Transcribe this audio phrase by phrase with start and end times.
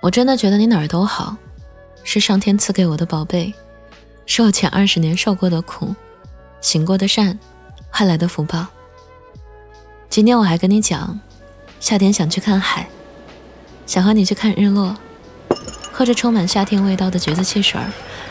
[0.00, 1.36] 我真的觉得你哪儿都好，
[2.04, 3.52] 是上天赐给我的宝贝，
[4.24, 5.94] 是我前二十年受过的苦、
[6.62, 7.38] 行过的善
[7.90, 8.66] 换来的福报。
[10.08, 11.20] 今天我还跟你讲，
[11.80, 12.88] 夏天想去看海，
[13.84, 14.96] 想和你去看日落，
[15.92, 17.78] 喝着充满夏天味道的橘子汽水，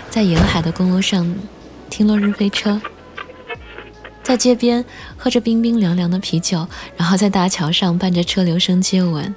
[0.10, 1.36] 在沿海的公路上
[1.88, 2.82] 听落日飞车，
[4.24, 4.84] 在街边
[5.16, 6.68] 喝着冰冰凉凉的啤酒，
[6.98, 9.36] 然后在大桥上伴着车流声接吻。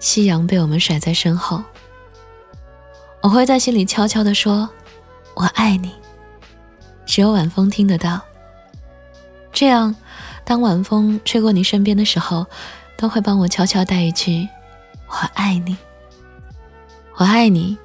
[0.00, 1.62] 夕阳被我们甩在身后，
[3.22, 4.68] 我会在心里悄悄地说
[5.36, 5.92] ：“我爱你。”
[7.06, 8.20] 只有晚风听得到。
[9.52, 9.94] 这样，
[10.44, 12.46] 当晚风吹过你身边的时候，
[12.96, 14.48] 都会帮我悄悄带一句
[15.06, 15.76] ：“我爱你，
[17.16, 17.76] 我爱你。”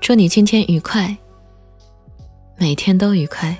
[0.00, 1.16] 祝你今天愉快，
[2.56, 3.56] 每天都愉快。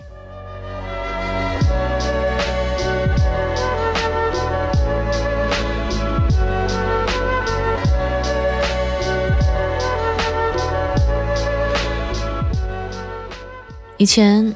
[13.99, 14.55] 以前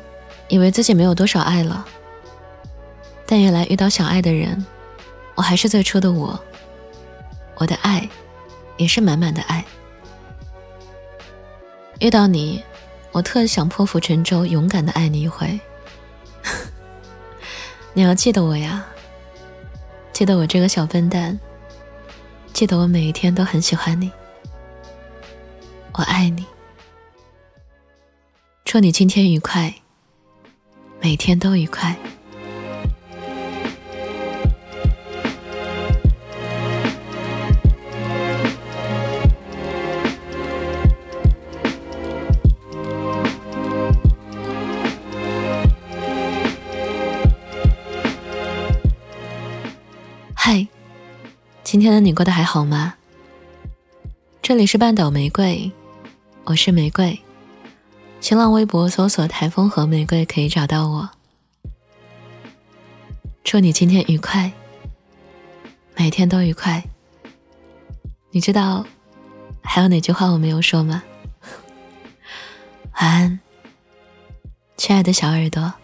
[0.48, 1.84] 以为自己没有多少爱了，
[3.26, 4.64] 但原来遇到想爱的人，
[5.34, 6.38] 我还是最初的我。
[7.56, 8.08] 我的爱
[8.76, 9.64] 也是满满的爱。
[11.98, 12.62] 遇到你，
[13.10, 15.58] 我特想破釜沉舟，勇敢的爱你一回。
[17.92, 18.86] 你要记得我呀，
[20.12, 21.38] 记得我这个小笨蛋，
[22.52, 24.10] 记得我每一天都很喜欢你。
[25.94, 26.46] 我爱你。
[28.72, 29.74] 祝你今天愉快，
[31.02, 31.94] 每天都愉快。
[50.34, 50.66] 嗨，
[51.62, 52.94] 今天的你过得还好吗？
[54.40, 55.70] 这里是半岛玫瑰，
[56.44, 57.20] 我是玫瑰。
[58.22, 61.10] 新浪微博搜索“台风和玫瑰”可以找到我。
[63.42, 64.52] 祝你今天愉快，
[65.96, 66.84] 每天都愉快。
[68.30, 68.86] 你知道
[69.60, 71.02] 还有哪句话我没有说吗？
[72.94, 73.40] 晚安，
[74.76, 75.74] 亲爱的小耳朵。